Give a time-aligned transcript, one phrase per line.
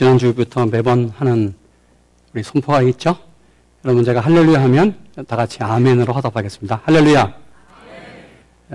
[0.00, 1.54] 지난주부터 매번 하는
[2.32, 3.18] 우리 선포가 있죠?
[3.84, 4.94] 여러분 제가 할렐루야 하면
[5.26, 6.80] 다 같이 아멘으로 화답하겠습니다.
[6.84, 7.34] 할렐루야.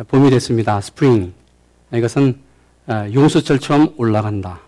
[0.08, 0.80] 봄이 됐습니다.
[0.82, 1.34] 스프링.
[1.96, 2.38] 이것은
[3.12, 4.60] 용수철처럼 올라간다.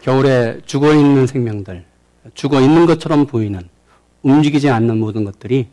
[0.00, 1.84] 겨울에 죽어 있는 생명들,
[2.32, 3.68] 죽어 있는 것처럼 보이는
[4.22, 5.68] 움직이지 않는 모든 것들이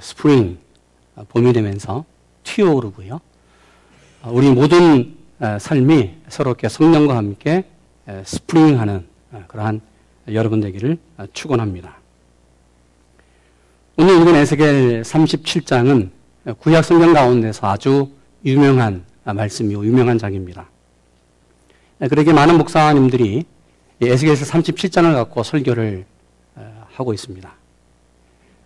[0.00, 0.56] 스프링,
[1.28, 2.06] 봄이 되면서
[2.44, 3.20] 튀어오르고요.
[4.28, 5.14] 우리 모든
[5.60, 7.64] 삶이 서로게 성령과 함께
[8.24, 9.06] 스프링하는
[9.48, 9.80] 그러한
[10.28, 10.98] 여러분 되기를
[11.32, 11.98] 축원합니다.
[13.96, 16.10] 오늘 읽은 에스겔 37장은
[16.58, 18.10] 구약 성경 가운데서 아주
[18.44, 20.68] 유명한 말씀이고 유명한 장입니다.
[22.10, 23.44] 그러게 많은 목사님들이
[24.00, 26.04] 에스겔서 37장을 갖고 설교를
[26.88, 27.54] 하고 있습니다.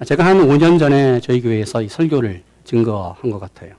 [0.07, 3.75] 제가 한 5년 전에 저희 교회에서 이 설교를 증거한 것 같아요.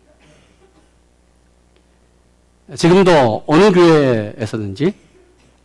[2.75, 4.93] 지금도 어느 교회에서든지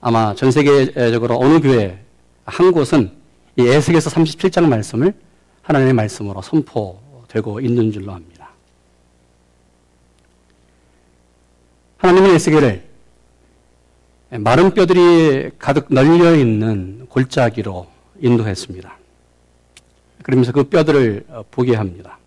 [0.05, 2.05] 아마 전 세계적으로 어느 교회
[2.45, 3.13] 한 곳은
[3.57, 5.15] 이 에스겔서 37장 말씀을
[5.63, 8.51] 하나님의 말씀으로 선포되고 있는 줄로 압니다.
[11.99, 12.85] 하나님은 에스겔을
[14.41, 17.87] 마른 뼈들이 가득 널려 있는 골짜기로
[18.21, 18.99] 인도했습니다.
[20.25, 22.19] 그러면서 그 뼈들을 보게 합니다.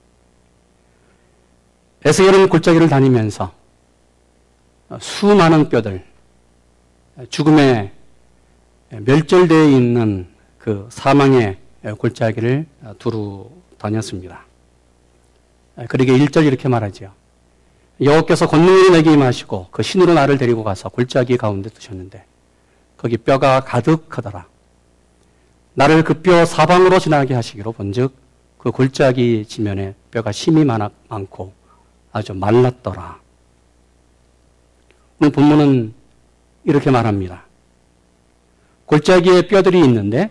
[2.06, 3.52] 에스겔은 골짜기를 다니면서
[4.98, 6.06] 수많은 뼈들,
[7.30, 7.92] 죽음에
[8.90, 10.28] 멸절되어 있는
[10.58, 11.58] 그 사망의
[11.98, 12.66] 골짜기를
[13.00, 14.46] 두루 다녔습니다.
[15.88, 17.12] 그러게 1절 이렇게 말하지요.
[18.02, 22.26] 여호께서 권능을 내게 임하시고 그 신으로 나를 데리고 가서 골짜기 가운데 두셨는데
[22.98, 24.48] 거기 뼈가 가득하더라.
[25.76, 28.14] 나를 그 뼈 사방으로 지나게 하시기로 본즉
[28.58, 31.54] 그 골짜기 지면에 뼈가 심이 많고
[32.12, 33.20] 아주 말랐더라.
[35.20, 35.94] 오늘 본문은
[36.66, 37.46] 이렇게 말합니다.
[38.86, 40.30] 골짜기에 뼈들이 있는데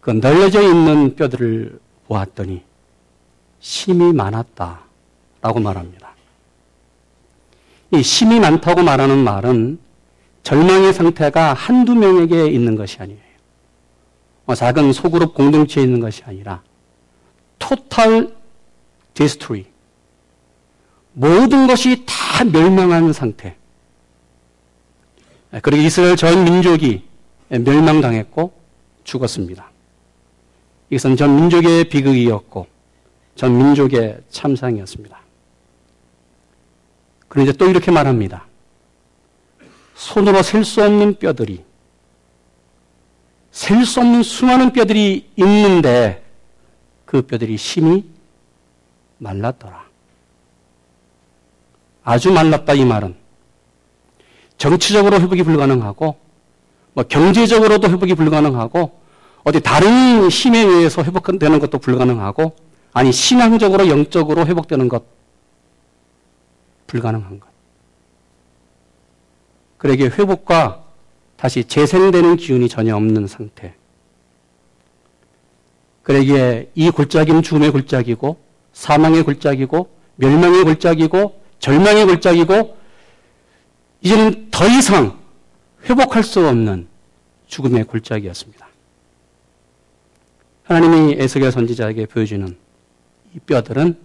[0.00, 1.78] 그 널려져 있는 뼈들을
[2.08, 2.62] 보았더니
[3.60, 4.80] 심이 많았다
[5.40, 6.12] 라고 말합니다.
[7.92, 9.78] 이 심이 많다고 말하는 말은
[10.42, 13.20] 절망의 상태가 한두 명에게 있는 것이 아니에요.
[14.44, 16.62] 뭐 작은 소그룹 공동체에 있는 것이 아니라
[17.58, 18.34] total
[19.14, 19.66] destroy
[21.12, 23.56] 모든 것이 다 멸망한 상태.
[25.60, 27.04] 그리고 이스라엘 전 민족이
[27.48, 28.52] 멸망당했고
[29.04, 29.70] 죽었습니다.
[30.88, 32.66] 이것은 전 민족의 비극이었고
[33.34, 35.20] 전 민족의 참상이었습니다.
[37.28, 38.46] 그런데 또 이렇게 말합니다.
[39.94, 41.64] 손으로 셀 수 없는 뼈들이
[43.50, 46.24] 셀 수 없는 수많은 뼈들이 있는데
[47.04, 48.08] 그 뼈들이 심히
[49.18, 49.84] 말랐더라.
[52.04, 53.21] 아주 말랐다 이 말은
[54.58, 56.16] 정치적으로 회복이 불가능하고
[56.94, 59.00] 뭐 경제적으로도 회복이 불가능하고
[59.44, 62.54] 어디 다른 힘에 의해서 회복되는 것도 불가능하고
[62.92, 65.04] 아니 신앙적으로 영적으로 회복되는 것
[66.86, 67.48] 불가능한 것.
[69.78, 70.84] 그러기에 회복과
[71.36, 73.74] 다시 재생되는 기운이 전혀 없는 상태.
[76.02, 78.38] 그러기에 이 골짜기는 죽음의 골짜기고
[78.72, 82.76] 사망의 골짜기고 멸망의 골짜기고 절망의 골짜기고
[84.02, 85.18] 이제는 더 이상
[85.84, 86.88] 회복할 수 없는
[87.46, 88.68] 죽음의 골짜기였습니다.
[90.64, 92.56] 하나님이 에스겔 선지자에게 보여주는
[93.34, 93.98] 이 뼈들은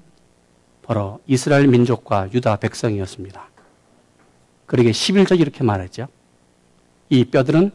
[0.84, 3.48] 바로 이스라엘 민족과 유다 백성이었습니다.
[4.66, 6.08] 그러게 11절 이렇게 말했죠.
[7.10, 7.72] 이 뼈들은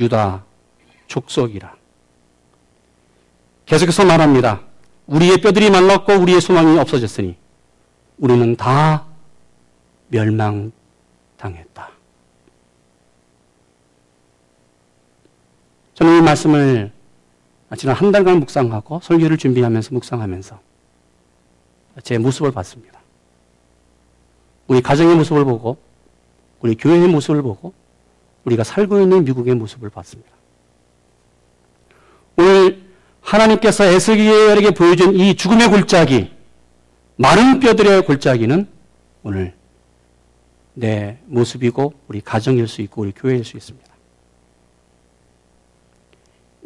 [0.00, 0.44] 유다
[1.06, 1.74] 족속이라.
[3.66, 4.62] 계속해서 말합니다.
[5.06, 7.36] 우리의 뼈들이 말랐고 우리의 소망이 없어졌으니
[8.18, 9.06] 우리는 다
[10.08, 10.72] 멸망
[11.38, 11.90] 당했다.
[15.94, 16.92] 저는 이 말씀을
[17.76, 20.60] 지난 한 달간 묵상하고 설교를 준비하면서 묵상하면서
[22.02, 23.00] 제 모습을 봤습니다.
[24.68, 25.78] 우리 가정의 모습을 보고
[26.60, 27.72] 우리 교회의 모습을 보고
[28.44, 30.30] 우리가 살고 있는 미국의 모습을 봤습니다.
[32.36, 32.88] 오늘
[33.20, 36.32] 하나님께서 에스기엘에게 보여준 이 죽음의 골짜기,
[37.16, 38.68] 마른 뼈들의 골짜기는
[39.24, 39.57] 오늘
[40.78, 43.88] 내 모습이고 우리 가정일 수 있고 우리 교회일 수 있습니다.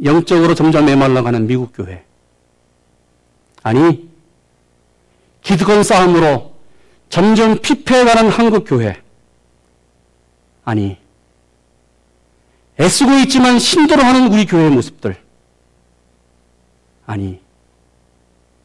[0.04, 2.04] 영적으로 점점 메말라가는 미국 교회.
[3.62, 4.10] 아니,
[5.40, 6.54] 기득권 싸움으로
[7.08, 9.00] 점점 피폐해가는 한국 교회.
[10.64, 10.98] 아니,
[12.78, 15.16] 애쓰고 있지만 힘들어 하는 우리 교회의 모습들.
[17.06, 17.40] 아니,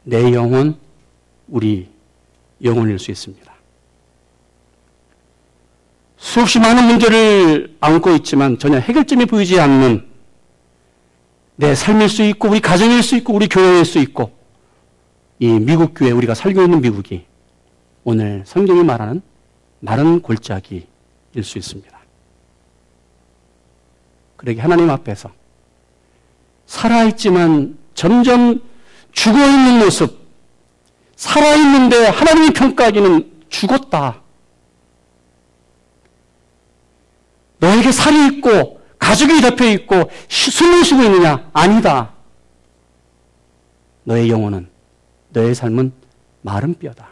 [0.04, 0.78] 내 영혼,
[1.46, 1.88] 우리
[2.62, 3.47] 영혼일 수 있습니다.
[6.18, 10.06] 수없이 많은 문제를 안고 있지만 전혀 해결점이 보이지 않는
[11.56, 14.36] 내 삶일 수 있고 우리 가정일 수 있고 우리 교회일 수 있고
[15.38, 17.24] 이 미국 교회 우리가 살고 있는 미국이
[18.04, 19.22] 오늘 성경이 말하는
[19.80, 20.86] 마른 골짜기일
[21.42, 21.96] 수 있습니다.
[24.36, 25.30] 그러게 하나님 앞에서
[26.66, 28.60] 살아있지만 점점
[29.12, 30.18] 죽어있는 모습,
[31.16, 34.20] 살아있는데 하나님이 평가하기는 죽었다.
[37.58, 41.48] 너에게 살이 있고 가족이 덮여 있고 숨을 쉬고 있느냐?
[41.52, 42.12] 아니다.
[44.04, 44.68] 너의 영혼은
[45.30, 45.92] 너의 삶은
[46.42, 47.08] 마른 뼈다.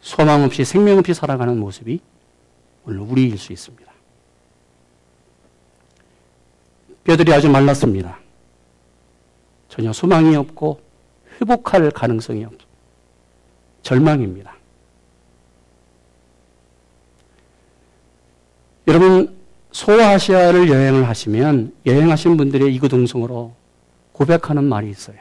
[0.00, 2.00] 소망 없이 생명 없이 살아가는 모습이
[2.84, 3.92] 오늘 우리일 수 있습니다.
[7.04, 8.18] 뼈들이 아주 말랐습니다.
[9.68, 10.80] 전혀 소망이 없고
[11.40, 12.52] 회복할 가능성이 없
[13.82, 14.57] 절망입니다.
[18.88, 19.36] 여러분
[19.70, 23.54] 소아시아를 여행을 하시면 여행하신 분들의 이구동성으로
[24.12, 25.18] 고백하는 말이 있어요.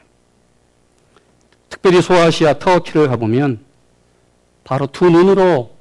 [1.69, 3.59] 특별히 소아시아 터키를 가보면
[4.63, 5.75] 바로 두 눈으로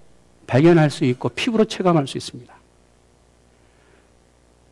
[0.48, 2.52] 발견할 수 있고 피부로 체감할 수 있습니다.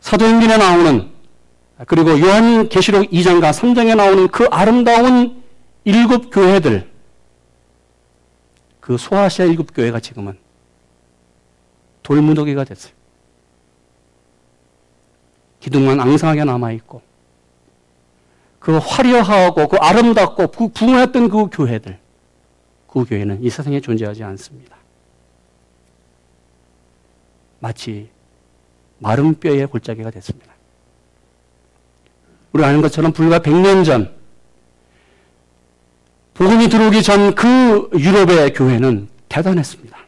[0.01, 1.11] 사도행전에 나오는
[1.87, 5.43] 그리고 요한계시록 2장과 3장에 나오는 그 아름다운
[5.85, 6.91] 일곱 교회들
[8.81, 10.37] 그 소아시아 일곱 교회가 지금은
[12.03, 12.94] 돌무더기가 됐어요.
[15.65, 17.01] 기둥만 앙상하게 남아있고,
[18.59, 21.99] 그 화려하고, 그 아름답고, 그 부흥했던 그 교회들,
[22.87, 24.77] 그 교회는 이 세상에 존재하지 않습니다.
[27.61, 28.11] 마치
[28.99, 30.53] 마른 뼈의 골짜기가 됐습니다.
[32.53, 34.15] 우리가 아는 것처럼 불과 100년 전,
[36.35, 39.99] 복음이 들어오기 전 그 유럽의 교회는 대단했습니다.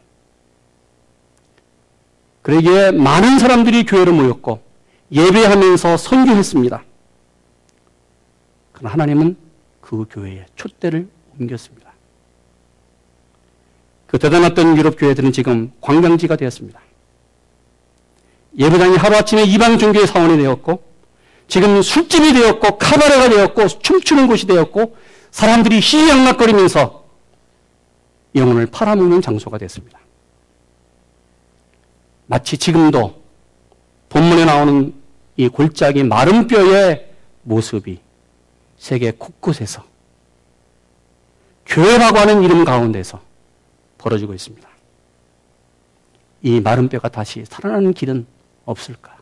[2.43, 4.66] 그러기에 많은 사람들이 교회로 모였고,
[5.11, 6.83] 예배하면서 선교했습니다.
[8.73, 9.37] 그러나 하나님은
[9.81, 11.07] 그 교회에 촛대를
[11.39, 11.93] 옮겼습니다.
[14.05, 16.79] 그 대단했던 유럽 교회들은 지금 관광지가 되었습니다.
[18.57, 20.83] 예배당이 하루아침에 이방 종교의 사원이 되었고,
[21.47, 24.95] 지금 술집이 되었고, 카바레가 되었고, 춤추는 곳이 되었고,
[25.31, 27.05] 사람들이 희양락거리면서
[28.35, 29.99] 영혼을 팔아먹는 장소가 됐습니다.
[32.25, 33.21] 마치 지금도
[34.09, 34.93] 본문에 나오는
[35.35, 37.09] 이 골짜기 마른 뼈의
[37.43, 37.99] 모습이
[38.77, 39.83] 세계 곳곳에서
[41.65, 43.21] 교회라고 하는 이름 가운데서
[43.97, 44.67] 벌어지고 있습니다.
[46.43, 48.25] 이 마른 뼈가 다시 살아나는 길은
[48.65, 49.17] 없을까?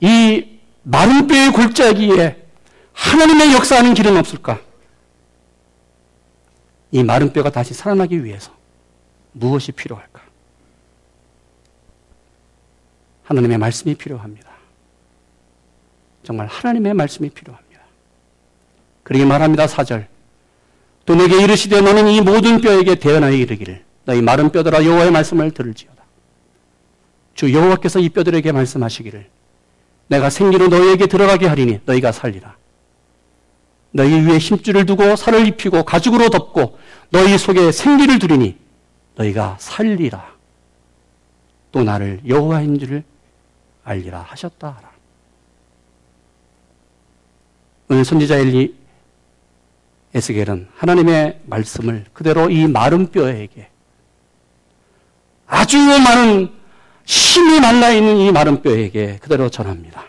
[0.00, 2.44] 이 마른 뼈의 골짜기에
[2.92, 4.60] 하나님의 역사하는 길은 없을까?
[6.90, 8.52] 이 마른 뼈가 다시 살아나기 위해서
[9.32, 10.11] 무엇이 필요할까?
[13.32, 14.50] 하나님의 말씀이 필요합니다.
[16.22, 17.80] 정말 하나님의 말씀이 필요합니다.
[19.02, 19.66] 그러게 말합니다.
[19.66, 20.06] 4절.
[21.04, 26.02] 또 내게 이르시되 너는 이 모든 뼈에게 대언하여 이르기를 너희 마른 뼈들아 여호와의 말씀을 들을지어다.
[27.34, 29.28] 주 여호와께서 이 뼈들에게 말씀하시기를
[30.08, 32.56] 내가 생기로 너희에게 들어가게 하리니 너희가 살리라.
[33.90, 36.78] 너희 위에 힘줄을 두고 살을 입히고 가죽으로 덮고
[37.10, 38.56] 너희 속에 생기를 두리니
[39.16, 40.32] 너희가 살리라.
[41.72, 43.02] 또 나를 여호와인 줄을
[43.84, 44.80] 알리라 하셨다.
[47.88, 48.76] 오늘 선지자 엘리
[50.14, 53.68] 에스겔은 하나님의 말씀을 그대로 이 마른 뼈에게
[55.46, 56.52] 아주 많은
[57.04, 60.04] 힘이 말라 있는 이 마른 뼈에게 그대로 전합니다.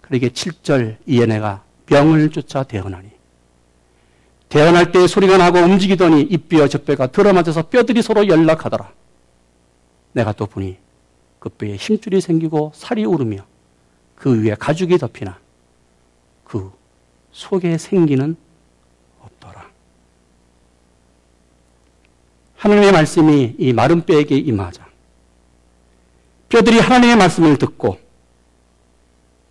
[0.00, 3.10] 그러게 7절 이에 내가 병을 쫓아 대언하니
[4.48, 8.92] 대언할 때 소리가 나고 움직이더니 이 뼈 저 뼈가 들어맞아서 뼈들이 서로 연락하더라.
[10.12, 10.76] 내가 또 보니
[11.40, 13.44] 그 뼈에 힘줄이 생기고 살이 오르며
[14.14, 15.38] 그 위에 가죽이 덮이나
[16.44, 16.70] 그
[17.32, 18.36] 속에 생기는
[19.20, 19.66] 없더라.
[22.56, 24.86] 하나님의 말씀이 이 마른 뼈에게 임하자
[26.50, 27.98] 뼈들이 하나님의 말씀을 듣고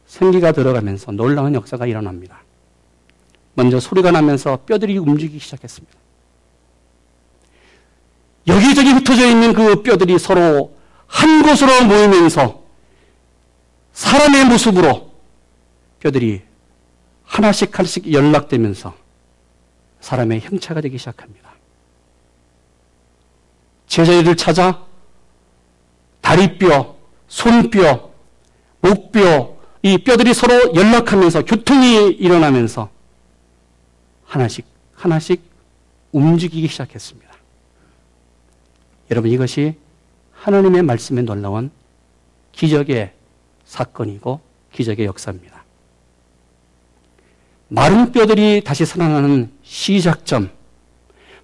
[0.06, 2.44] 생기가 들어가면서 놀라운 역사가 일어납니다.
[3.56, 5.98] 먼저 소리가 나면서 뼈들이 움직이기 시작했습니다.
[8.48, 10.79] 여기저기 흩어져 있는 그 뼈들이 서로
[11.10, 12.64] 한 곳으로 모이면서
[13.94, 15.12] 사람의 모습으로
[16.00, 16.42] 뼈들이
[17.26, 18.96] 하나씩 하나씩 연락되면서
[20.00, 21.50] 사람의 형체가 되기 시작합니다.
[23.88, 24.86] 제자들을 찾아
[26.22, 26.96] 다리뼈,
[27.28, 28.12] 손뼈,
[28.82, 32.90] 목뼈, 이 뼈들이 서로 연락하면서 교통이 일어나면서
[34.26, 35.42] 하나씩 하나씩
[36.12, 37.30] 움직이기 시작했습니다.
[39.12, 39.76] 여러분 이것이
[40.40, 41.70] 하나님의 말씀에 놀라운
[42.52, 43.12] 기적의
[43.66, 44.40] 사건이고
[44.74, 45.64] 기적의 역사입니다.
[47.68, 50.50] 마른 뼈들이 다시 살아나는 시작점,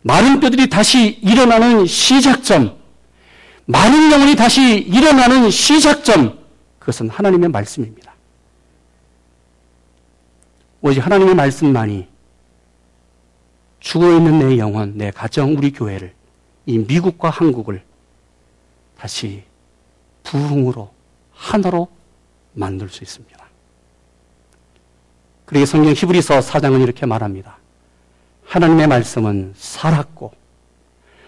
[0.02, 2.78] 마른 뼈들이 다시 일어나는 시작점,
[3.66, 6.40] 많은 영혼이 다시 일어나는 시작점,
[6.80, 8.14] 그것은 하나님의 말씀입니다.
[10.82, 12.08] 오직 하나님의 말씀만이
[13.80, 16.14] 죽어 있는 내 영혼, 내 가정, 우리 교회를,
[16.66, 17.84] 이 미국과 한국을
[19.06, 19.44] 다시
[20.24, 20.92] 부흥으로,
[21.32, 21.88] 하나로
[22.54, 23.46] 만들 수 있습니다.
[25.46, 27.60] 그러게 성경 히브리서 4장은 이렇게 말합니다.
[28.46, 30.34] 하나님의 말씀은 살았고,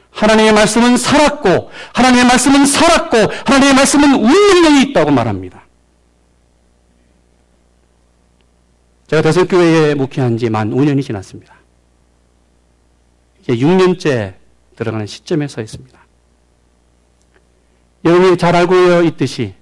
[0.10, 5.64] 하나님의 말씀은 살았고, 하나님의 말씀은 살았고, 하나님의 말씀은 운명력이 있다고 말합니다.
[9.06, 11.54] 제가 대성교회에 목회한 지 만 5년이 지났습니다.
[13.42, 14.34] 이제 6년째
[14.76, 16.07] 들어가는 시점에 서 있습니다.
[18.08, 19.54] 여러분이 잘 알고 있듯이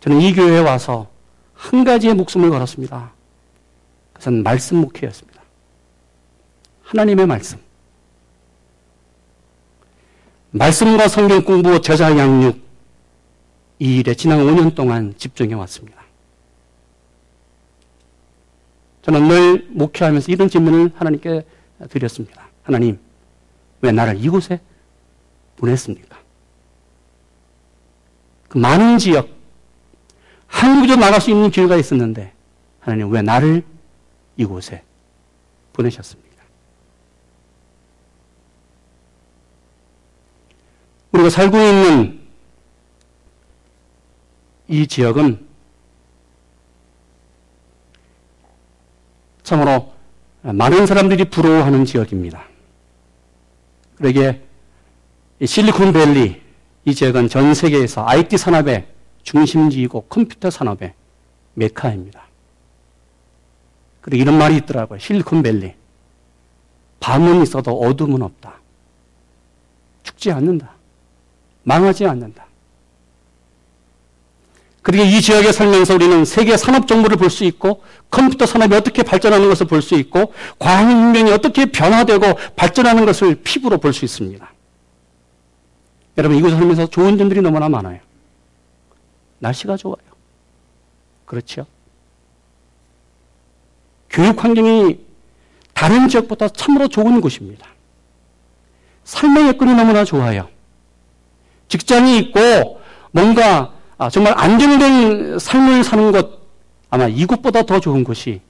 [0.00, 1.10] 저는 이 교회에 와서
[1.52, 3.12] 한 가지의 목숨을 걸었습니다.
[4.14, 5.42] 그것은 말씀 목회였습니다.
[6.82, 7.58] 하나님의 말씀.
[10.50, 12.60] 말씀과 성경 공부, 저자 양육,
[13.78, 16.02] 이 일에 지난 5년 동안 집중해 왔습니다.
[19.02, 21.44] 저는 늘 목회하면서 이런 질문을 하나님께
[21.90, 22.48] 드렸습니다.
[22.62, 22.98] 하나님,
[23.80, 24.60] 왜 나를 이곳에
[25.56, 26.21] 보냈습니까?
[28.52, 29.30] 그 많은 지역,
[30.46, 32.34] 한국에도 나갈 수 있는 기회가 있었는데,
[32.80, 33.64] 하나님 왜 나를
[34.36, 34.82] 이곳에
[35.72, 36.42] 보내셨습니까?
[41.12, 42.20] 우리가 살고 있는
[44.68, 45.46] 이 지역은
[49.44, 49.94] 참으로
[50.42, 52.44] 많은 사람들이 부러워하는 지역입니다.
[53.96, 54.42] 그러게
[55.42, 56.42] 실리콘밸리
[56.84, 58.86] 이 지역은 전 세계에서 IT 산업의
[59.22, 60.94] 중심지이고 컴퓨터 산업의
[61.54, 62.22] 메카입니다.
[64.00, 64.98] 그리고 이런 말이 있더라고요.
[64.98, 65.74] 실리콘밸리.
[66.98, 68.54] 밤은 있어도 어둠은 없다.
[70.02, 70.72] 죽지 않는다.
[71.62, 72.46] 망하지 않는다.
[74.82, 79.48] 그리고 이 지역에 살면서 우리는 세계 산업 정보를 볼 수 있고 컴퓨터 산업이 어떻게 발전하는
[79.48, 84.51] 것을 볼 수 있고 과학 문명이 어떻게 변화되고 발전하는 것을 피부로 볼 수 있습니다.
[86.18, 88.00] 여러분 이곳에 살면서 좋은 점들이 너무나 많아요.
[89.38, 89.96] 날씨가 좋아요.
[91.24, 91.66] 그렇죠?
[94.10, 95.00] 교육 환경이
[95.72, 97.66] 다른 지역보다 참으로 좋은 곳입니다.
[99.04, 100.48] 삶의 여건이 너무나 좋아요.
[101.68, 106.42] 직장이 있고 뭔가 아, 정말 안정된 삶을 사는 것
[106.90, 108.42] 아마 이곳보다 더 좋은 곳이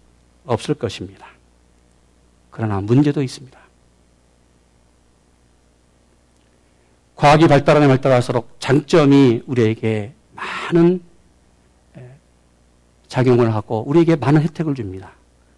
[0.45, 1.27] 없을 것입니다.
[2.51, 3.62] 그러나 문제도 있습니다.
[7.23, 11.01] 과학이 발달하면 발달할수록 장점이 우리에게 많은
[13.07, 15.13] 작용을 하고 우리에게 많은 혜택을 줍니다.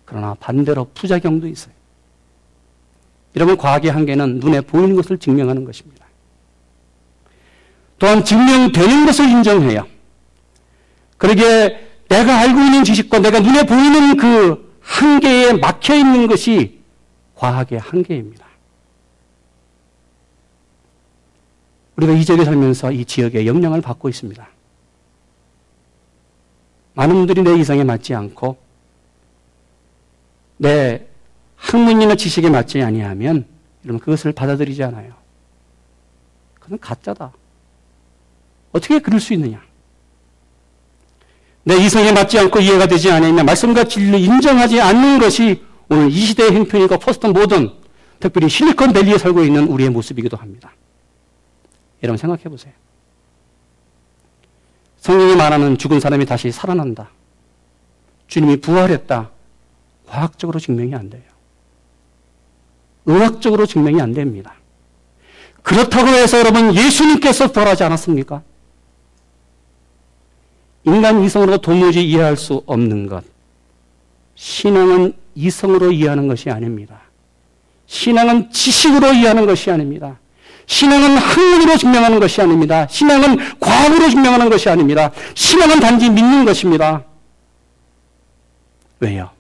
[0.05, 1.73] 그러나 반대로 부작용도 있어요.
[3.35, 6.05] 여러분, 과학의 한계는 눈에 보이는 것을 증명하는 것입니다.
[7.99, 9.87] 또한 증명되는 것을 인정해요.
[11.17, 11.81] 그러게
[12.11, 16.81] 내가 알고 있는 지식과 내가 눈에 보이는 그 한계에 막혀 있는 것이
[17.37, 18.44] 과학의 한계입니다.
[21.97, 24.49] 우리가 이 지역에 살면서 이 지역의 영향을 받고 있습니다.
[26.95, 28.57] 많은 분들이 내 이상에 맞지 않고
[30.57, 31.07] 내
[31.57, 33.47] 학문이나 지식에 맞지 아니하면
[33.85, 35.13] 여러분 그것을 받아들이지 않아요.
[36.61, 37.33] 그건 가짜다.
[38.73, 39.63] 어떻게 그럴 수 있느냐?
[41.65, 46.53] 내 이성에 맞지 않고 이해가 되지 않느냐 말씀과 진리를 인정하지 않는 것이 오늘 이 시대의
[46.53, 47.73] 행편이고 포스트 모던,
[48.21, 50.73] 특별히 실리콘밸리에 살고 있는 우리의 모습이기도 합니다.
[52.05, 52.73] 여러분 생각해 보세요.
[54.99, 57.11] 성경이 말하는 죽은 사람이 다시 살아난다.
[58.27, 59.31] 주님이 부활했다.
[60.07, 61.23] 과학적으로 증명이 안 돼요.
[63.07, 64.55] 의학적으로 증명이 안 됩니다.
[65.63, 68.43] 그렇다고 해서 여러분 예수님께서 부활하지 않았습니까?
[70.85, 73.25] 인간 이성으로 도무지 이해할 수 없는 것.
[74.35, 77.01] 신앙은 이성으로 이해하는 것이 아닙니다.
[77.87, 80.19] 신앙은 지식으로 이해하는 것이 아닙니다.
[80.67, 82.87] 신앙은 학문으로 증명하는 것이 아닙니다.
[82.89, 85.11] 신앙은 과학으로 증명하는 것이 아닙니다.
[85.35, 87.05] 신앙은 단지 믿는 것입니다.
[89.01, 89.31] 왜요?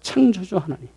[0.00, 0.88] 창조주 하나님.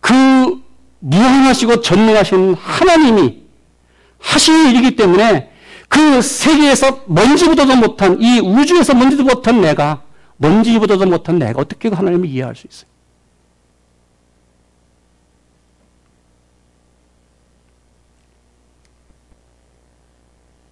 [0.00, 0.60] 그
[0.98, 3.42] 무한하시고 전능하신 하나님이
[4.18, 5.50] 하시는 일이기 때문에
[5.88, 10.02] 그 세계에서 먼지보다도 못한 이 우주에서 먼지도 못한 내가
[10.36, 12.89] 먼지보다도 못한 내가 어떻게 그 하나님을 이해할 수 있어요?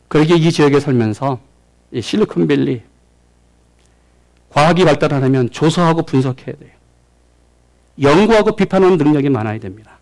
[0.09, 1.39] 그러게 이 지역에 살면서
[1.93, 2.83] 이 실리콘밸리
[4.51, 6.71] 과학이 발달하려면 조사하고 분석해야 돼요.
[8.01, 9.99] 연구하고 비판하는 능력이 많아야 됩니다.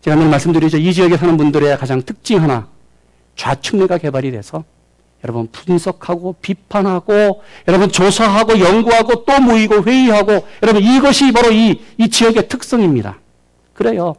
[0.00, 0.78] 제가 늘 말씀드리죠.
[0.78, 2.68] 이 지역에 사는 분들의 가장 특징 하나,
[3.36, 4.64] 좌측뇌가 개발이 돼서
[5.24, 12.48] 여러분 분석하고 비판하고 여러분 조사하고 연구하고 또 모이고 회의하고 여러분 이것이 바로 이, 이 지역의
[12.48, 13.18] 특성입니다.
[13.74, 14.16] 그래요.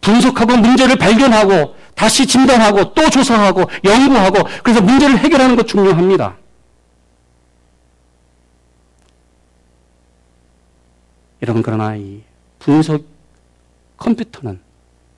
[0.00, 6.36] 분석하고 문제를 발견하고 다시 진단하고 또 조사하고 연구하고 그래서 문제를 해결하는 것 중요합니다.
[11.42, 12.22] 여러분 그러나 이
[12.58, 13.04] 분석
[13.98, 14.60] 컴퓨터는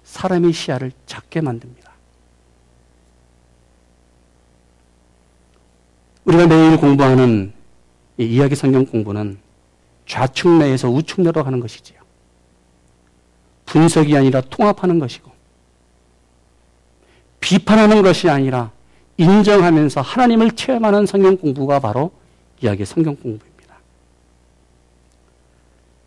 [0.04, 1.92] 사람의 시야를 작게 만듭니다.
[6.24, 7.52] 우리가 매일 공부하는
[8.18, 9.38] 이야기 성경 공부는
[10.06, 12.00] 좌측 내에서 우측 내로 하는 것이지요.
[13.66, 15.30] 분석이 아니라 통합하는 것이고,
[17.46, 18.72] 비판하는 것이 아니라
[19.18, 22.10] 인정하면서 하나님을 체험하는 성경 공부가 바로
[22.60, 23.76] 이야기 성경 공부입니다.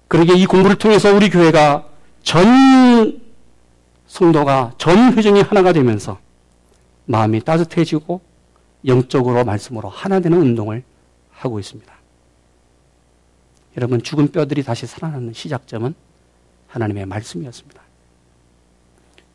[0.09, 1.87] 그러게 이 공부를 통해서 우리 교회가
[2.23, 3.21] 전
[4.07, 6.19] 성도가 전 회중이 하나가 되면서
[7.05, 8.19] 마음이 따뜻해지고
[8.85, 10.83] 영적으로 말씀으로 하나 되는 운동을
[11.31, 11.93] 하고 있습니다.
[13.77, 15.95] 여러분 죽은 뼈들이 다시 살아나는 시작점은
[16.67, 17.81] 하나님의 말씀이었습니다.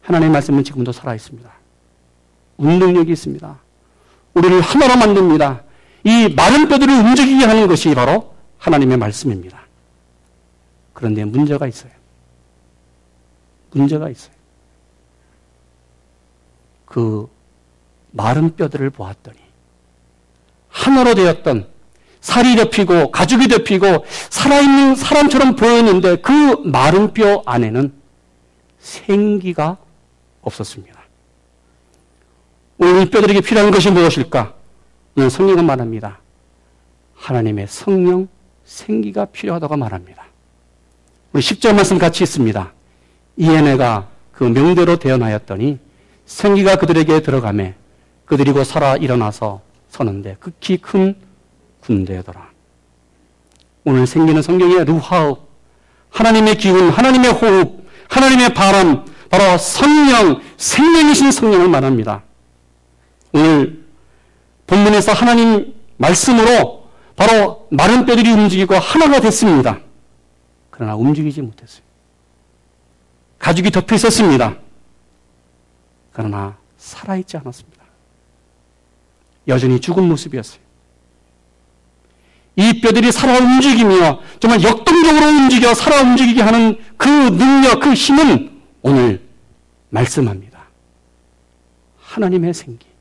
[0.03, 1.64] 하나님의 말씀은 지금도 살아 있습니다.
[2.57, 3.59] 운동력이 있습니다.
[4.35, 5.63] 우리를 하나로 만듭니다.
[6.05, 9.63] 이 마른 뼈들을 움직이게 하는 것이 바로 하나님의 말씀입니다.
[10.93, 11.93] 그런데 문제가 있어요.
[13.73, 14.35] 문제가 있어요.
[16.85, 17.29] 그
[18.13, 19.39] 마른 뼈들을 보았더니
[20.69, 21.69] 하나로 되었던
[22.21, 26.33] 살이 덮이고 가죽이 덮이고 살아있는 사람처럼 보였는데 그
[26.65, 27.93] 마른 뼈 안에는
[28.79, 29.77] 생기가
[30.41, 30.94] 없었습니다.
[32.79, 34.55] 오늘 이 뼈들에게 필요한 것이 무엇일까?
[35.31, 36.19] 성령은 말합니다.
[37.15, 38.29] 하나님의 성령,
[38.65, 40.25] 생기가 필요하다고 말합니다.
[41.33, 42.73] 우리 10절 말씀 같이 있습니다.
[43.37, 45.79] 이에네가 그 명대로 태어나였더니
[46.27, 47.75] 생기가 그들에게 들어가매
[48.25, 51.15] 그들이 고 살아 일어나서 서는데 극히 큰
[51.81, 52.49] 군대더라.
[53.85, 55.37] 오늘 생기는 성경의 루하우
[56.11, 62.23] 하나님의 기운, 하나님의 호흡, 하나님의 바람, 바로 성령, 생명이신 성령을 말합니다.
[63.35, 63.85] 오늘
[64.69, 69.81] 본문에서 하나님 말씀으로 바로 마른 뼈들이 움직이고 하나가 됐습니다.
[70.71, 71.83] 그러나 움직이지 못했어요.
[73.39, 74.57] 가죽이 덮여 있었습니다.
[76.13, 77.85] 그러나 살아있지 않았습니다.
[79.49, 80.63] 여전히 죽은 모습이었어요.
[82.57, 89.21] 이 뼈들이 살아 움직이며 정말 역동적으로 움직여 살아 움직이게 하는 그 능력, 그 힘은 오늘
[89.91, 90.67] 말씀합니다.
[92.01, 92.94] 하나님의 생기.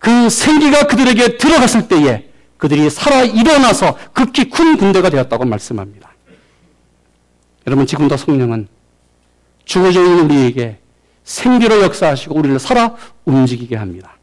[0.00, 6.10] 그 생기가 그들에게 들어갔을 때에 그들이 살아 일어나서 극히 큰 군대가 되었다고 말씀합니다.
[7.66, 8.66] 여러분, 지금도 성령은
[9.64, 10.78] 죽어져 있는 우리에게
[11.22, 14.16] 생기로 역사하시고 우리를 살아 움직이게 합니다.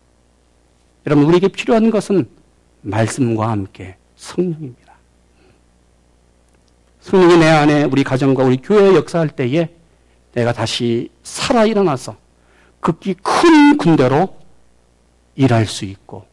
[1.06, 2.28] 여러분, 우리에게 필요한 것은
[2.82, 4.94] 말씀과 함께 성령입니다.
[7.02, 9.70] 성령이 내 안에 우리 가정과 우리 교회에 역사할 때에
[10.34, 12.16] 내가 다시 살아 일어나서
[12.80, 14.38] 극히 큰 군대로
[15.38, 16.26] 일할 수 있고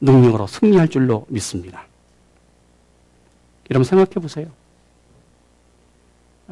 [0.00, 1.84] 능력으로 승리할 줄로 믿습니다.
[3.70, 4.46] 여러분 생각해 보세요.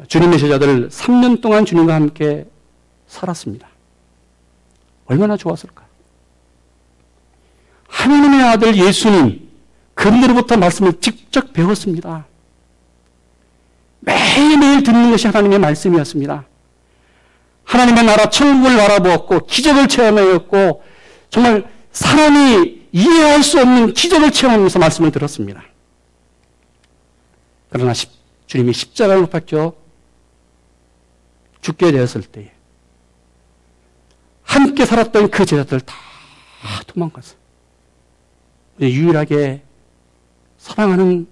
[0.07, 2.47] 주님의 제자들 3년 동안 주님과 함께
[3.07, 3.67] 살았습니다.
[5.05, 5.85] 얼마나 좋았을까?
[7.87, 9.49] 하나님의 아들 예수님,
[9.93, 12.25] 그분으로부터 말씀을 직접 배웠습니다.
[13.99, 16.45] 매일매일 듣는 것이 하나님의 말씀이었습니다.
[17.65, 20.83] 하나님의 나라 천국을 바라보았고 기적을 체험하였고
[21.29, 25.63] 정말 사람이 이해할 수 없는 기적을 체험하면서 말씀을 들었습니다.
[27.69, 27.93] 그러나
[28.47, 29.73] 주님이 십자가를 못 박혀
[31.61, 32.51] 죽게 되었을 때
[34.43, 35.95] 함께 살았던 그 제자들 다
[36.87, 37.37] 도망갔어요.
[38.81, 39.63] 유일하게
[40.57, 41.27] 사랑하는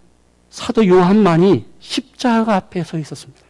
[0.50, 3.42] 사도 요한만이 십자가 앞에 서 있었습니다.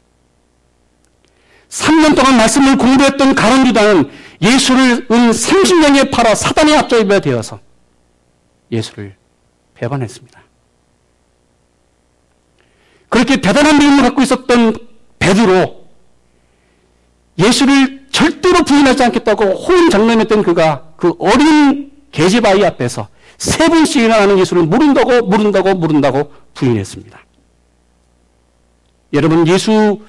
[1.70, 4.10] 3년 동안 말씀을 공부했던 가론유다는
[4.42, 7.60] 예수를 은 30년에 팔아 사단의 앞잡이가 되어서
[8.72, 9.16] 예수를
[9.74, 10.42] 배반했습니다.
[13.10, 14.76] 그렇게 대단한 믿음을 갖고 있었던
[15.18, 15.80] 베드로
[17.38, 25.22] 예수를 절대로 부인하지 않겠다고 호언장담했던 그가 그 어린 계집아이 앞에서 세 번씩이나 하는 예수를 모른다고
[25.22, 27.20] 모른다고 모른다고 부인했습니다.
[29.14, 30.02] 여러분 예수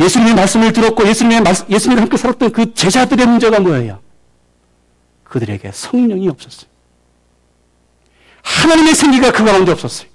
[0.00, 4.00] 예수님의 말씀을 들었고 예수님의 말, 예수님과 함께 살았던 그 제자들의 문제가 뭐예요?
[5.24, 6.70] 그들에게 성령이 없었어요.
[8.42, 10.08] 하나님의 생기가 그 가운데 없었어요.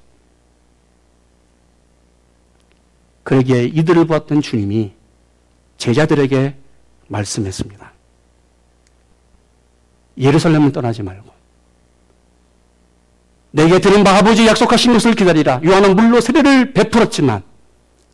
[3.24, 4.94] 그러기에 이들을 보았던 주님이
[5.78, 6.56] 제자들에게
[7.08, 7.94] 말씀했습니다.
[10.18, 11.34] 예루살렘을 떠나지 말고
[13.52, 15.62] 내게 들은 바 아버지 약속하신 것을 기다리라.
[15.64, 17.44] 요한은 물로 세례를 베풀었지만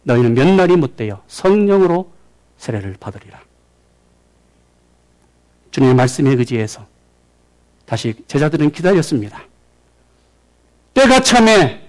[0.04, 2.12] 너희는 몇 날이 못되어 성령으로
[2.58, 3.40] 세례를 받으리라.
[5.72, 6.86] 주님의 말씀에 의지해서
[7.86, 9.44] 다시 제자들은 기다렸습니다.
[10.94, 11.82] 때가 참에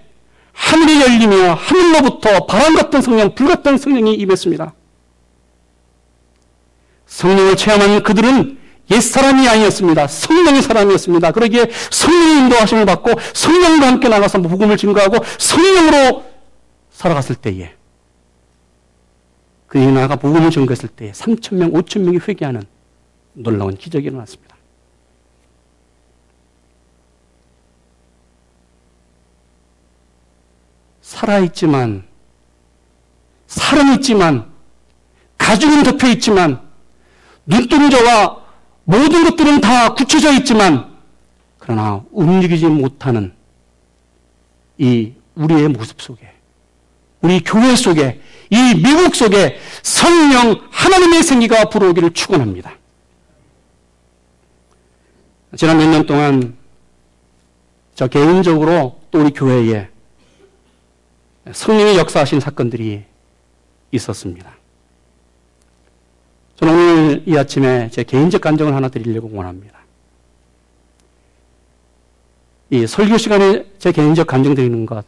[0.53, 4.73] 하늘이 열리며 하늘로부터 바람 같은 성령, 불 같은 성령이 임했습니다.
[7.07, 8.59] 성령을 체험한 그들은
[8.91, 10.07] 옛사람이 아니었습니다.
[10.07, 11.31] 성령의 사람이었습니다.
[11.31, 16.23] 그러기에 성령의 인도하심을 받고 성령과 함께 나가서 복음을 증거하고 성령으로
[16.91, 17.73] 살아갔을 때에
[19.73, 22.61] 그들이 나가 복음을 증거했을 때에 3천 명, 5천 명이 회개하는
[23.33, 24.55] 놀라운 기적이 일어났습니다.
[31.01, 32.07] 살아있지만,
[33.47, 34.51] 살은 있지만,
[35.39, 36.61] 가죽은 덮여 있지만,
[37.47, 38.43] 눈동자와
[38.83, 40.99] 모든 것들은 다 굳혀져 있지만,
[41.57, 43.33] 그러나 움직이지 못하는
[44.77, 46.32] 이 우리의 모습 속에,
[47.23, 52.73] 우리 교회 속에, 이 미국 속에 성령 하나님의 생기가 불어오기를 축원합니다.
[55.55, 56.57] 지난 몇 년 동안
[57.95, 59.87] 저 개인적으로 또 우리 교회에
[61.51, 63.03] 성령의 역사하신 사건들이
[63.91, 64.51] 있었습니다.
[66.57, 69.79] 저는 오늘 이 아침에 제 개인적 간증을 하나 드리려고 원합니다.
[72.69, 75.05] 이 설교 시간에 제 개인적 간증 드리는 것,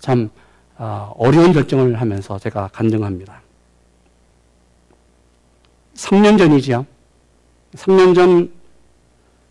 [0.00, 0.43] 참, 아,
[0.76, 3.40] 어려운 결정을 하면서 제가 간증합니다.
[5.94, 6.86] 3년 전이지요.
[7.74, 8.52] 3년 전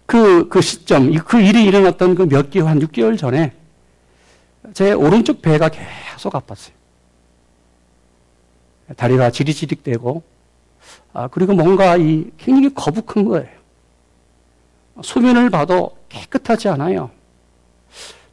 [0.05, 3.53] 그, 그 시점, 그 일이 일어났던 그 몇 개월, 한 6개월 전에
[4.73, 6.71] 제 오른쪽 배가 계속 아팠어요.
[8.97, 10.21] 다리가 지리지릭되고,
[11.13, 13.49] 아, 그리고 뭔가 이 굉장히 거북한 거예요.
[15.01, 17.09] 소면을 봐도 깨끗하지 않아요.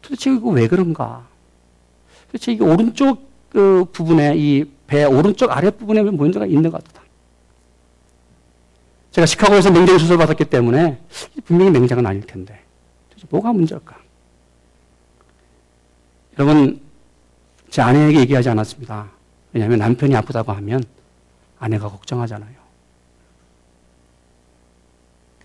[0.02, 1.26] 도대체 이거 왜 그런가?
[2.30, 7.00] 도대체 이게 오른쪽 그 부분에 이 배 오른쪽 아랫 부분에 문제가 있는 것 같다.
[9.12, 11.00] 제가 시카고에서 맹장 수술 받았기 때문에
[11.44, 12.60] 분명히 맹장은 아닐 텐데
[13.28, 13.96] 뭐가 문제일까?
[16.38, 16.80] 여러분
[17.70, 19.12] 제 아내에게 얘기하지 않았습니다.
[19.52, 20.82] 왜냐하면 남편이 아프다고 하면
[21.60, 22.58] 아내가 걱정하잖아요.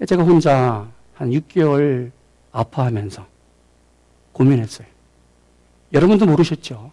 [0.08, 2.12] 제가 혼자 한 6개월
[2.52, 3.28] 아파하면서
[4.32, 4.95] 고민했어요.
[5.94, 6.92] 여러분도 모르셨죠?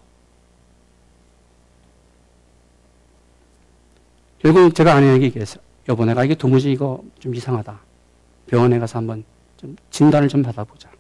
[4.39, 5.63] 결국 제가 아내에게 얘기했어요.
[5.89, 7.81] 여보, 내가 이게 도무지 이거 좀 이상하다.
[8.47, 9.25] 병원에 가서 한번
[9.57, 10.91] 좀 진단을 좀 받아보자.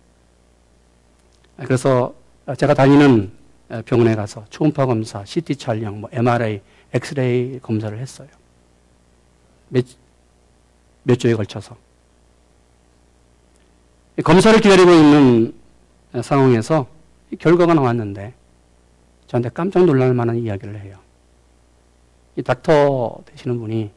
[1.57, 2.15] 그래서
[2.57, 3.33] 제가 다니는
[3.85, 6.61] 병원에 가서 초음파 검사, CT 촬영, 뭐 MRI,
[6.93, 8.29] 엑스레이 검사를 했어요.
[9.69, 9.85] 몇,
[11.03, 11.77] 몇 주에 걸쳐서.
[14.25, 15.55] 검사를 기다리고 있는
[16.23, 16.87] 상황에서
[17.37, 18.35] 결과가 나왔는데
[19.27, 20.99] 저한테 깜짝 놀랄 만한 이야기를 해요.
[22.37, 23.91] 이 닥터 되시는 분이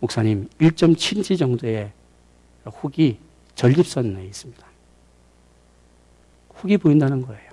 [0.00, 1.92] 목사님 1.7인치 정도의
[2.64, 3.18] 훅이
[3.54, 4.66] 전립선 내에 있습니다.
[6.54, 7.50] 훅이 보인다는 거예요.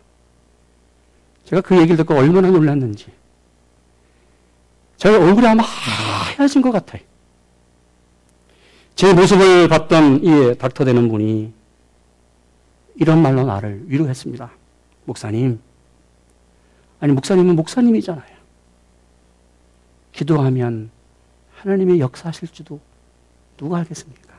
[1.46, 3.08] 제가 그 얘기를 듣고 얼마나 놀랐는지.
[4.98, 7.02] 제 얼굴이 아마 하얘진 것 같아요.
[8.96, 11.54] 제 모습을 봤던 이 닥터 되는 분이
[12.96, 14.52] 이런 말로 나를 위로했습니다.
[15.08, 15.62] 목사님.
[17.00, 18.38] 아니, 목사님은 목사님이잖아요.
[20.12, 20.92] 기도하면
[21.56, 22.80] 하나님의 역사하실지도
[23.56, 24.34] 누가 알겠습니까?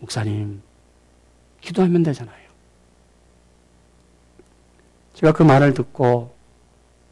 [0.00, 0.60] 목사님,
[1.60, 2.50] 기도하면 되잖아요.
[5.14, 6.34] 제가 그 말을 듣고,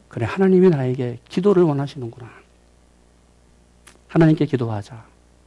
[0.09, 2.29] 그래, 하나님이 나에게 기도를 원하시는구나.
[4.09, 5.05] 하나님께 기도하자.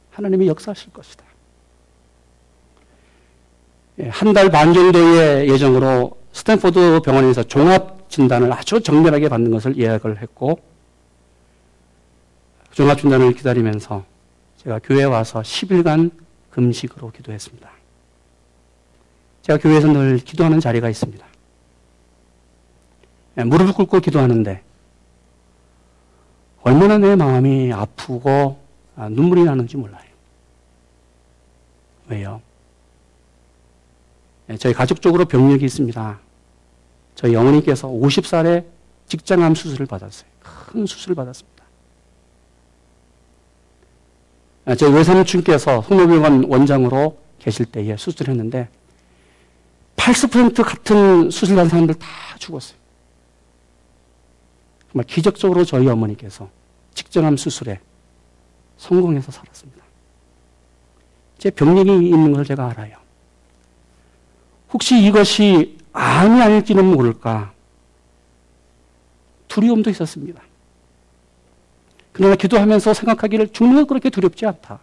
[0.09, 1.34] 하나님이 역사하실 것이다.
[3.99, 10.59] 예, 한달 반 정도의 예정으로 스탠포드 병원에서 종합 진단을 아주 정밀하게 받는 것을 예약을 했고,
[12.71, 14.03] 종합 진단을 기다리면서
[14.57, 16.11] 제가 교회에 와서 10일간
[16.49, 17.69] 금식으로 기도했습니다.
[19.43, 21.25] 제가 교회에서 늘 기도하는 자리가 있습니다.
[23.37, 24.61] 예, 무릎을 꿇고 기도하는데
[26.63, 28.59] 얼마나 내 마음이 아프고
[28.95, 30.03] 아, 눈물이 나는지 몰라요.
[32.07, 32.41] 왜요?
[34.49, 36.19] 예, 저희 가족적으로 병력이 있습니다.
[37.15, 38.65] 저희 어머니께서 50살에
[39.07, 40.29] 직장암 수술을 받았어요.
[40.39, 41.63] 큰 수술을 받았습니다.
[44.65, 48.69] 아, 제 외삼촌께서 성모병원 원장으로 계실 때에 수술했는데
[49.95, 52.07] 80% 같은 수술한 사람들 다
[52.39, 52.77] 죽었어요.
[54.91, 56.49] 정말 기적적으로 저희 어머니께서
[56.93, 57.79] 직전암 수술에
[58.77, 59.83] 성공해서 살았습니다.
[61.37, 63.04] 제 병력이 있는 것을 제가 알아요.
[64.75, 67.53] 혹시 이것이 암이 아닐지는 모를까
[69.47, 70.41] 두려움도 있었습니다.
[72.11, 74.79] 그러나 기도하면서 생각하기를 죽는 것 그렇게 두렵지 않다.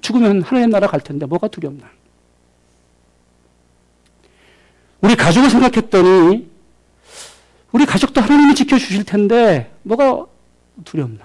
[0.00, 1.90] 죽으면 하나님 나라 갈 텐데 뭐가 두렵나.
[5.00, 6.48] 우리 가족을 생각했더니
[7.72, 10.24] 우리 가족도 하나님이 지켜주실 텐데 뭐가
[10.84, 11.24] 두렵나.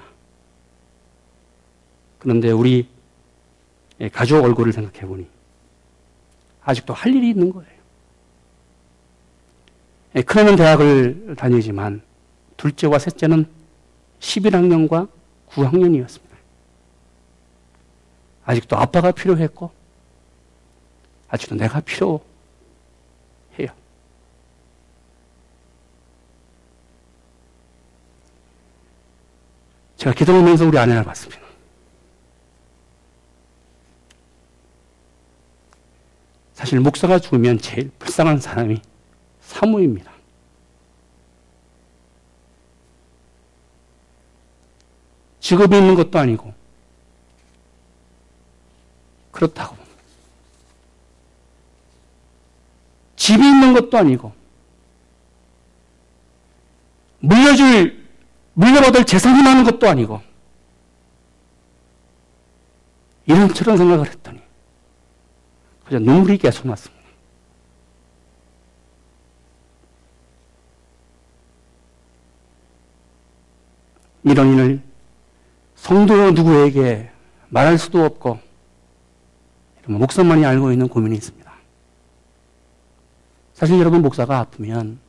[2.18, 2.88] 그런데 우리
[4.12, 5.33] 가족 얼굴을 생각해 보니
[6.64, 7.74] 아직도 할 일이 있는 거예요.
[10.26, 12.02] 큰애는 대학을 다니지만
[12.58, 13.46] 둘째와 셋째는
[14.20, 15.10] 11학년과
[15.50, 16.34] 9학년이었습니다.
[18.46, 19.72] 아직도 아빠가 필요했고,
[21.30, 22.24] 아직도 내가 필요해요.
[29.98, 31.43] 제가 기도하면서 우리 아내를 봤습니다.
[36.64, 38.82] 사실 목사가 죽으면 제일 불쌍한 사람이
[39.42, 40.14] 사모입니다.
[45.42, 46.54] 직업이 있는 것도 아니고
[49.32, 49.76] 그렇다고
[53.18, 54.32] 집이 있는 것도 아니고
[57.20, 58.08] 물려줄
[58.54, 60.22] 물려받을 재산이 많은 것도 아니고
[63.26, 64.43] 이런저런 생각을 했더니
[65.86, 67.04] 그저 눈물이 계속 났습니다.
[74.24, 74.82] 이런 일을
[75.76, 77.12] 성도 누구에게
[77.50, 78.40] 말할 수도 없고
[79.86, 81.52] 목사만이 알고 있는 고민이 있습니다.
[83.54, 85.00] 사실 여러분 목사가 아프면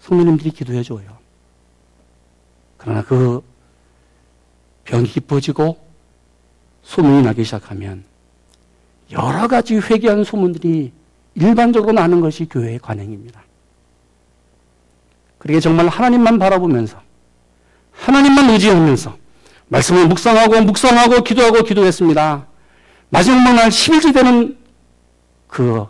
[0.00, 1.18] 성도님들이 기도해 줘요.
[2.76, 3.42] 그러나 그
[4.84, 5.76] 병이 깊어지고
[6.82, 8.04] 소문이 나기 시작하면
[9.12, 10.92] 여러 가지 회개한 소문들이
[11.34, 13.42] 일반적으로 나는 것이 교회의 관행입니다.
[15.38, 17.00] 그러게 정말 하나님만 바라보면서
[17.92, 19.16] 하나님만 의지하면서
[19.68, 22.46] 말씀을 묵상하고 묵상하고 기도하고 기도했습니다.
[23.10, 24.58] 마지막 날 10일째 되는
[25.46, 25.86] 그,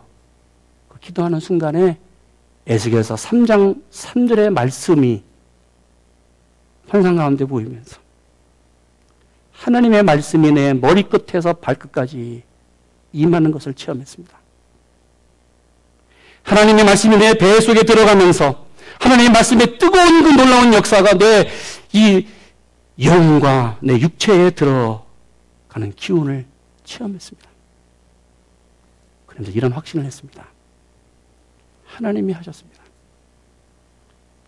[0.88, 1.98] 그 기도하는 순간에
[2.66, 5.22] 에스겔서 3장 3절의 말씀이
[6.88, 7.98] 환상 가운데 보이면서
[9.52, 12.42] 하나님의 말씀이 내 머리끝에서 발끝까지
[13.12, 14.36] 임하는 것을 체험했습니다.
[16.42, 18.66] 하나님의 말씀이 내 배 속에 들어가면서
[19.00, 21.48] 하나님의 말씀의 뜨거운 그 놀라운 역사가 내
[21.92, 22.26] 이
[23.02, 26.44] 영과 내 육체에 들어가는 기운을
[26.84, 27.48] 체험했습니다.
[29.26, 30.46] 그런데 이런 확신을 했습니다.
[31.86, 32.82] 하나님이 하셨습니다.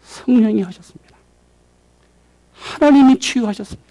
[0.02, 1.16] 성령이 하셨습니다.
[2.52, 3.90] 하나님이 치유하셨습니다.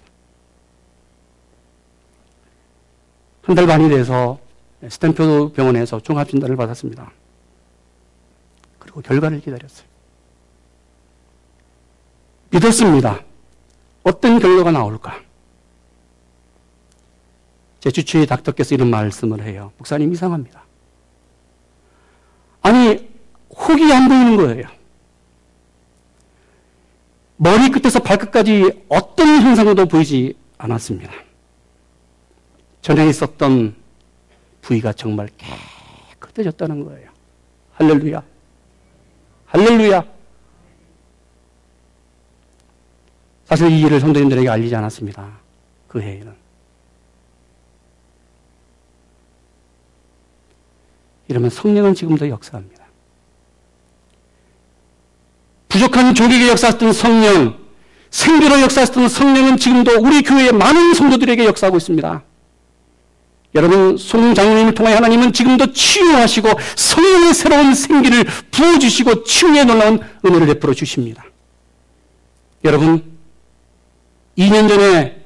[3.42, 4.38] 한 달 반이 돼서
[4.88, 7.12] 스탠포드 병원에서 종합진단을 받았습니다.
[8.78, 9.86] 그리고 결과를 기다렸어요.
[12.50, 13.22] 믿었습니다.
[14.02, 15.20] 어떤 결과가 나올까?
[17.80, 19.72] 제 주치의 닥터께서 이런 말씀을 해요.
[19.78, 20.64] 목사님 이상합니다.
[22.62, 23.08] 아니,
[23.50, 24.66] 혹이 안 보이는 거예요.
[27.36, 31.10] 머리 끝에서 발끝까지 어떤 현상도 보이지 않았습니다.
[32.82, 33.74] 전에 있었던
[34.62, 35.28] 부위가 정말
[36.18, 37.10] 깨끗해졌다는 거예요.
[37.72, 38.22] 할렐루야.
[39.46, 40.04] 할렐루야.
[43.46, 45.40] 사실 이 일을 성도님들에게 알리지 않았습니다.
[45.88, 46.32] 그 해에는.
[51.26, 52.84] 이러면 성령은 지금도 역사합니다.
[55.68, 57.58] 부족한 조직에 역사했던 성령,
[58.10, 62.22] 생계로 역사했던 성령은 지금도 우리 교회의 많은 성도들에게 역사하고 있습니다.
[63.54, 71.24] 여러분, 송장로님을 통해 하나님은 지금도 치유하시고 성령의 새로운 생기를 부어주시고 치유에 놀라운 은혜를 베풀어 주십니다.
[72.64, 73.02] 여러분,
[74.38, 75.20] 2년 전에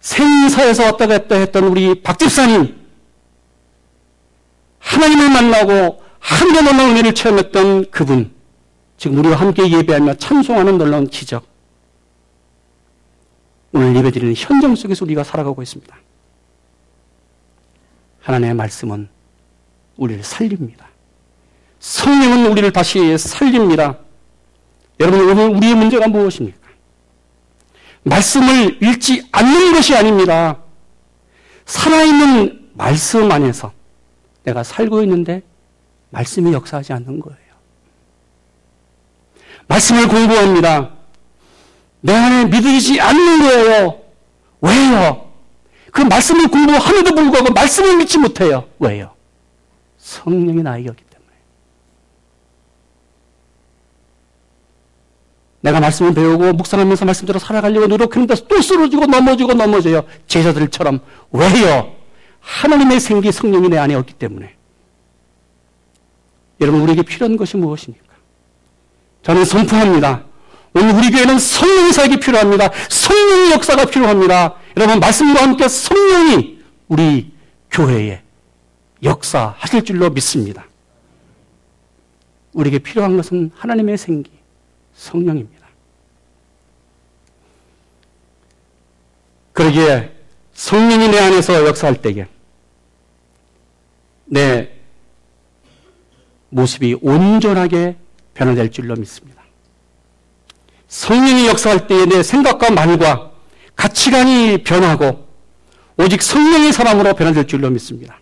[0.00, 2.76] 생사에서 왔다 갔다 했던 우리 박 집사님,
[4.80, 8.34] 하나님을 만나고 하늘의 놀라운 은혜를 체험했던 그분,
[8.96, 11.46] 지금 우리와 함께 예배하며 찬송하는 놀라운 기적.
[13.72, 15.96] 오늘 예배드리는 현장 속에서 우리가 살아가고 있습니다.
[18.24, 19.08] 하나님의 말씀은
[19.96, 20.88] 우리를 살립니다.
[21.78, 23.98] 성령은 우리를 다시 살립니다.
[24.98, 26.58] 여러분, 오늘 우리의 문제가 무엇입니까?
[28.04, 30.58] 말씀을 읽지 않는 것이 아닙니다.
[31.66, 33.72] 살아있는 말씀 안에서
[34.42, 35.42] 내가 살고 있는데
[36.10, 37.38] 말씀이 역사하지 않는 거예요.
[39.66, 40.90] 말씀을 공부합니다.
[42.00, 44.00] 내 안에 믿어지지 않는 거예요.
[44.60, 45.23] 왜요?
[45.94, 48.66] 그 말씀을 공부함에도 불구하고 말씀을 믿지 못해요.
[48.80, 49.12] 왜요?
[49.96, 51.30] 성령이 나에게 없기 때문에.
[55.60, 60.02] 내가 말씀을 배우고 묵상하면서 말씀대로 살아가려고 노력했는데 또 쓰러지고 넘어지고 넘어져요.
[60.26, 60.98] 제자들처럼.
[61.30, 61.94] 왜요?
[62.40, 64.56] 하나님의 생기 성령이 내 안에 없기 때문에.
[66.60, 68.14] 여러분, 우리에게 필요한 것이 무엇입니까?
[69.22, 70.24] 저는 선포합니다.
[70.74, 72.70] 오늘 우리 교회는 성령의 사역이 필요합니다.
[72.88, 74.56] 성령의 역사가 필요합니다.
[74.76, 77.32] 여러분, 말씀과 함께 성령이 우리
[77.70, 78.22] 교회에
[79.02, 80.66] 역사하실 줄로 믿습니다.
[82.52, 84.30] 우리에게 필요한 것은 하나님의 생기,
[84.94, 85.66] 성령입니다.
[89.52, 90.12] 그러기에
[90.52, 92.26] 성령이 내 안에서 역사할 때에
[94.26, 94.70] 내
[96.48, 97.96] 모습이 온전하게
[98.34, 99.42] 변화될 줄로 믿습니다.
[100.88, 103.33] 성령이 역사할 때에 내 생각과 말과
[103.76, 105.28] 가치관이 변하고
[105.96, 108.18] 오직 성령의 사람으로 변화될 줄로 믿습니다.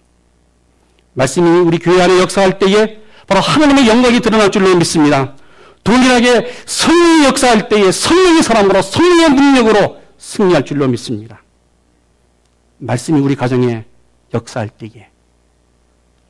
[1.15, 5.37] 말씀이 우리 교회 안에 역사할 때에 바로 하나님의 영광이 드러날 줄로 믿습니다.
[5.85, 11.43] 동일하게 성령이 역사할 때에 성령의 사람으로 성령의 능력으로 승리할 줄로 믿습니다.
[12.79, 13.85] 말씀이 우리 가정에
[14.35, 15.09] 역사할 때에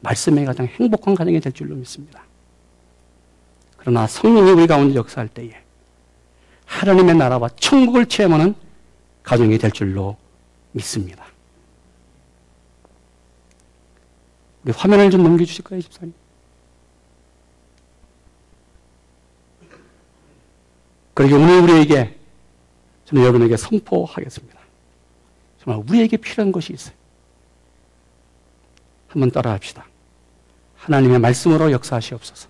[0.00, 2.24] 말씀의 가장 행복한 가정이 될 줄로 믿습니다.
[3.76, 5.52] 그러나 성령이 우리 가운데 역사할 때에
[6.66, 8.54] 하나님의 나라와 천국을 체험하는
[9.22, 10.16] 가정이 될 줄로
[10.72, 11.24] 믿습니다.
[14.64, 16.14] 우리 화면을 좀 넘겨주실까요, 집사님?
[21.14, 22.18] 그러게 오늘 우리에게
[23.04, 24.58] 저는 여러분에게 선포하겠습니다.
[25.62, 26.94] 정말 우리에게 필요한 것이 있어요.
[29.08, 29.86] 한번 따라 합시다.
[30.76, 32.48] 하나님의 말씀으로 역사하시옵소서.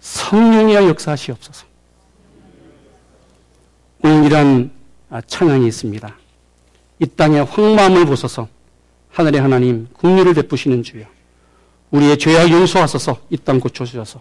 [0.00, 1.71] 성령이여 역사하시옵소서.
[4.04, 4.70] 이런
[5.26, 6.16] 찬양이 있습니다.
[7.00, 8.48] 이 땅의 황마음을 보소서.
[9.10, 11.04] 하늘의 하나님 국리를 베푸시는 주여.
[11.90, 13.18] 우리의 죄악 용서하소서.
[13.30, 14.20] 이 땅 고쳐주셔서.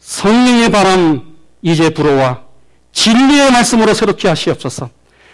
[0.00, 2.42] 성령의 바람 이제 불어와
[2.92, 4.90] 진리의 말씀으로 새롭게 하시옵소서.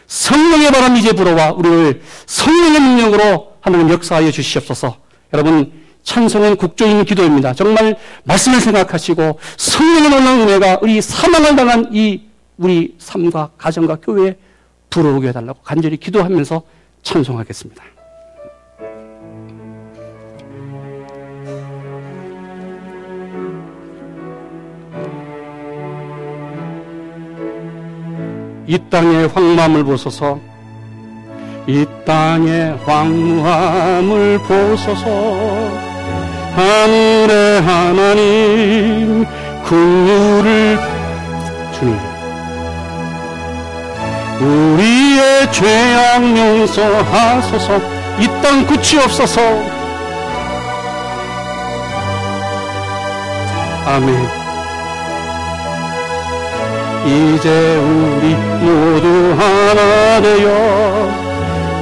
[0.07, 4.97] 성령의 바람 이제 불어와 우리를 성령의 능력으로 하나님 역사하여 주시옵소서.
[5.33, 7.55] 여러분 찬송은 국조인 기도입니다.
[7.55, 12.23] 정말 말씀을 생각하시고 성령의 놀라운 은혜가 우리 사망을 당한 이
[12.61, 14.37] 우리 삶과 가정과 교회에
[14.91, 16.63] 불어오게 해달라고 간절히 기도하면서
[17.03, 17.83] 찬송하겠습니다.
[28.67, 30.39] 이 땅의 황무함을 보소서.
[31.67, 35.09] 이 땅의 황무함을 보소서.
[36.55, 39.25] 하늘의 하나님
[39.65, 40.79] 국물을
[41.73, 42.10] 주님
[44.41, 47.81] 우리의 죄악 용서하소서.
[48.21, 49.41] 이 땅 굳이없어서.
[53.87, 54.29] 아멘.
[57.07, 60.49] 이제 우리 모두 하나 되어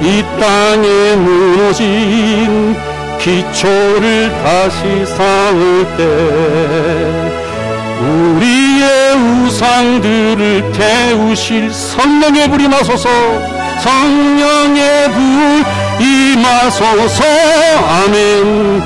[0.01, 2.75] 이 땅에 무너진
[3.19, 6.01] 기초를 다시 쌓을 때
[8.01, 8.58] 우리
[9.59, 13.09] 의 우상들을 태우실 성령의 불이 나소서
[13.81, 15.65] 성령의 불
[15.99, 17.23] 임하소서.
[17.25, 18.81] 아멘.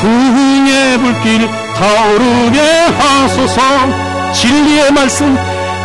[0.00, 2.60] 부흥의 불길 타오르게
[2.98, 3.60] 하소서.
[4.32, 5.36] 진리의 말씀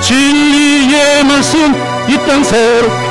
[0.01, 1.73] 진리의 말씀
[2.07, 3.05] 이 땅 새롭게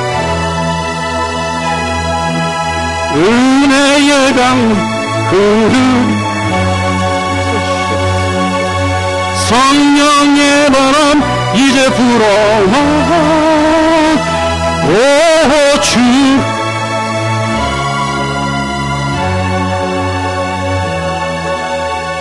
[3.15, 4.71] 은혜의 강
[5.31, 6.34] 흐르
[9.45, 11.21] 성령의 바람
[11.53, 12.73] 이제 불어와.
[14.87, 15.99] 오 주.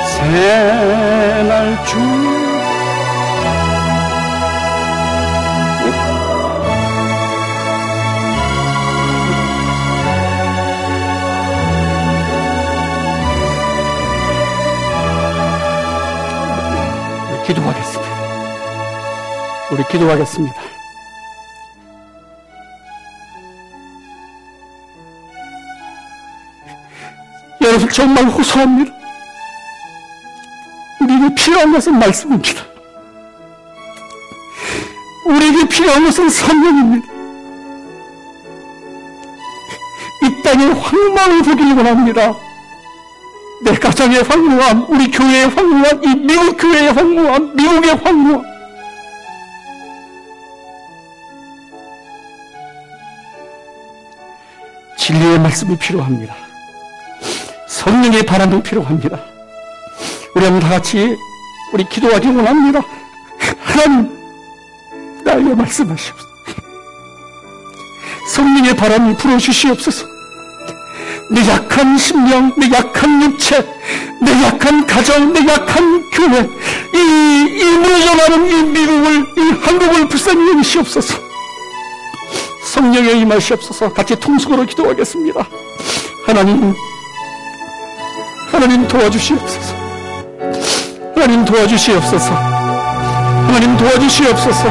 [0.06, 2.33] 새날 주
[17.44, 18.14] 기도하겠습니다.
[19.70, 20.56] 우리 기도하겠습니다.
[27.60, 28.92] 여러분 정말 호소합니다.
[31.00, 32.62] 우리에게 필요한 것은 말씀입니다.
[35.26, 37.12] 우리에게 필요한 것은 성령입니다.
[40.22, 42.53] 이 땅의 황망을 보기를 원합니다.
[43.64, 48.44] 내 가정의 황무함, 우리 교회의 황무함, 이 미국 교회의 황무함, 미국의 황무함.
[54.98, 56.34] 진리의 말씀이 필요합니다.
[57.66, 59.18] 성령의 바람이 필요합니다.
[60.34, 61.16] 우리 한번 다 같이
[61.72, 62.82] 우리 기도하기 원합니다.
[63.60, 64.10] 하나님,
[65.24, 66.28] 나에게 말씀하시옵소서.
[68.28, 70.13] 성령의 바람이 불어주시옵소서.
[71.30, 73.66] 내 약한 심령, 내 약한 육체,
[74.20, 76.40] 내 약한 가정, 내 약한 교회,
[76.94, 81.14] 이, 이 무너져 가는 이 미국을, 이 한국을 불쌍히 여기시옵소서.
[82.64, 85.46] 성령에 임하시옵소서 같이 통속으로 기도하겠습니다.
[86.26, 86.74] 하나님,
[88.50, 89.74] 하나님 도와주시옵소서.
[91.14, 92.34] 하나님 도와주시옵소서.
[93.46, 94.68] 하나님 도와주시옵소서.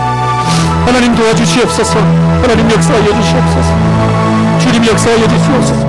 [0.85, 1.99] 하나님 도와주시옵소서.
[2.41, 4.59] 하나님 역사하여 주시옵소서.
[4.59, 5.82] 주님 역사하여 주시옵소서.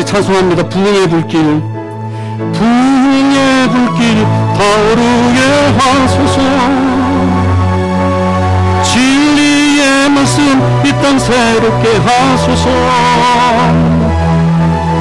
[0.00, 0.68] 같이 찬송합니다.
[0.68, 1.62] 부흥의 불길.
[2.52, 4.26] 부흥의 불길
[4.56, 5.40] 타오르게
[5.78, 6.40] 하소서.
[8.82, 10.42] 진리의 말씀
[10.84, 12.70] 이 땅 새롭게 하소서.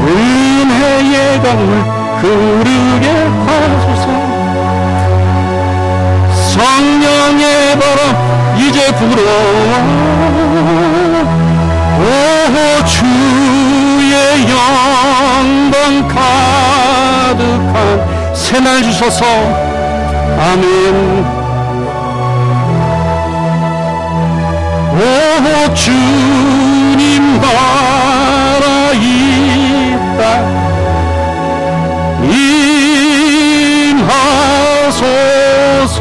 [0.08, 1.84] 은혜의 강물
[2.22, 3.08] 흐르게
[3.48, 4.06] 하소서.
[6.52, 9.20] 성령의 바람 이제 불어
[12.00, 13.04] 오 주
[14.60, 17.76] 의 영광 가득한
[18.36, 19.26] 새날 주소서
[20.40, 21.40] 아멘.
[25.00, 30.24] 오 주님 나라 이땅
[34.30, 36.00] 임하소서